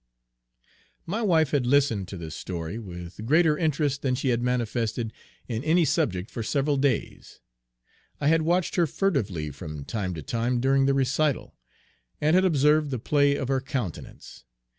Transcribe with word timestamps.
My 1.05 1.21
wife 1.21 1.51
had 1.51 1.67
listened 1.67 2.07
to 2.07 2.17
this 2.17 2.33
story 2.35 2.79
with 2.79 3.23
greater 3.23 3.55
interest 3.55 4.01
than 4.01 4.15
she 4.15 4.29
had 4.29 4.41
manifested 4.41 5.13
in 5.47 5.63
any 5.63 5.85
subject 5.85 6.31
for 6.31 6.41
several 6.41 6.75
days. 6.75 7.39
I 8.19 8.27
had 8.27 8.41
watched 8.41 8.77
her 8.77 8.87
furtively 8.87 9.51
from 9.51 9.85
time 9.85 10.15
to 10.15 10.23
time 10.23 10.59
during 10.59 10.87
the 10.87 10.95
recital, 10.95 11.55
and 12.19 12.33
had 12.33 12.45
observed 12.45 12.89
the 12.89 12.97
play 12.97 13.35
of 13.35 13.47
her 13.49 13.61
countenance. 13.61 14.43